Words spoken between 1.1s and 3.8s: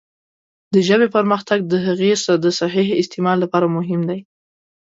پرمختګ د هغې د صحیح استعمال لپاره